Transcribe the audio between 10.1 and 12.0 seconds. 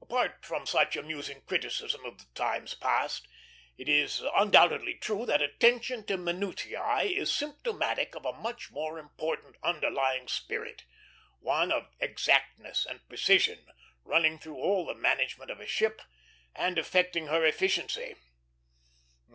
spirit, one of